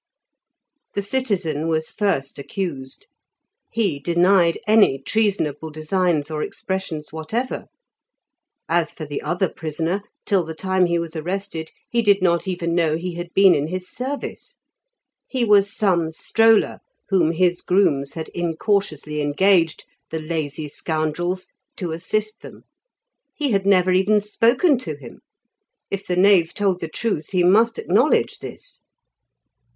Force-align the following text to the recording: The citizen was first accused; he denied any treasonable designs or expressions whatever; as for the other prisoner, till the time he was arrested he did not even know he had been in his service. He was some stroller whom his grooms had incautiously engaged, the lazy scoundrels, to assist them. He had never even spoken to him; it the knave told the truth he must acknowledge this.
The 0.95 1.03
citizen 1.03 1.67
was 1.67 1.91
first 1.91 2.39
accused; 2.39 3.05
he 3.69 3.99
denied 3.99 4.57
any 4.65 4.97
treasonable 4.97 5.69
designs 5.69 6.31
or 6.31 6.41
expressions 6.41 7.13
whatever; 7.13 7.65
as 8.67 8.93
for 8.93 9.05
the 9.05 9.21
other 9.21 9.47
prisoner, 9.47 10.01
till 10.25 10.43
the 10.43 10.55
time 10.55 10.87
he 10.87 10.97
was 10.97 11.15
arrested 11.15 11.69
he 11.87 12.01
did 12.01 12.19
not 12.23 12.47
even 12.47 12.73
know 12.73 12.97
he 12.97 13.13
had 13.13 13.31
been 13.35 13.53
in 13.53 13.67
his 13.67 13.87
service. 13.91 14.55
He 15.27 15.45
was 15.45 15.71
some 15.71 16.11
stroller 16.11 16.79
whom 17.09 17.31
his 17.31 17.61
grooms 17.61 18.15
had 18.15 18.29
incautiously 18.29 19.21
engaged, 19.21 19.85
the 20.09 20.17
lazy 20.19 20.67
scoundrels, 20.67 21.45
to 21.75 21.91
assist 21.91 22.41
them. 22.41 22.63
He 23.35 23.51
had 23.51 23.67
never 23.67 23.91
even 23.91 24.19
spoken 24.19 24.79
to 24.79 24.95
him; 24.95 25.19
it 25.91 26.07
the 26.07 26.15
knave 26.15 26.55
told 26.55 26.79
the 26.79 26.87
truth 26.89 27.27
he 27.29 27.43
must 27.43 27.77
acknowledge 27.77 28.39
this. 28.39 28.81